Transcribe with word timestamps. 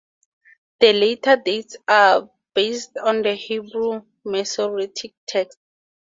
The 0.79 0.93
later 0.93 1.35
dates 1.35 1.77
are 1.87 2.27
based 2.55 2.97
on 2.97 3.21
the 3.21 3.35
Hebrew 3.35 4.01
Masoretic 4.25 5.13
text. 5.27 5.59